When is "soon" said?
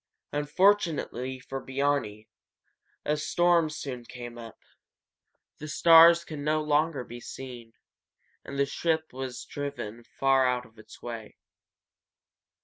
3.69-4.03